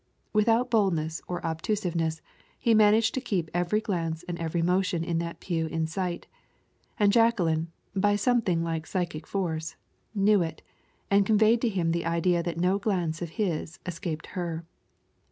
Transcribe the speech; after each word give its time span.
Without 0.33 0.71
boldness 0.71 1.21
or 1.27 1.39
obtrusiveness, 1.43 2.21
he 2.57 2.73
managed 2.73 3.13
to 3.13 3.21
keep 3.21 3.51
every 3.53 3.79
glance 3.79 4.23
and 4.23 4.35
every 4.39 4.63
motion 4.63 5.03
in 5.03 5.19
that 5.19 5.39
pew 5.39 5.67
in 5.67 5.85
sight; 5.85 6.25
and 6.97 7.13
Jacqueline, 7.13 7.71
by 7.95 8.15
something 8.15 8.63
like 8.63 8.87
psychic 8.87 9.27
force, 9.27 9.75
knew 10.15 10.41
it, 10.41 10.63
and 11.11 11.23
conveyed 11.23 11.61
to 11.61 11.69
him 11.69 11.91
the 11.91 12.07
idea 12.07 12.41
that 12.41 12.57
no 12.57 12.79
glance 12.79 13.21
of 13.21 13.29
his 13.37 13.77
escaped 13.85 14.25
her. 14.33 14.65